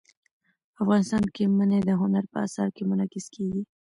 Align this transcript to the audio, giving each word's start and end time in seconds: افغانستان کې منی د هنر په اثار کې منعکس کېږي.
افغانستان 0.81 1.23
کې 1.35 1.43
منی 1.57 1.79
د 1.85 1.89
هنر 2.01 2.23
په 2.31 2.37
اثار 2.47 2.69
کې 2.75 2.83
منعکس 2.89 3.25
کېږي. 3.35 3.61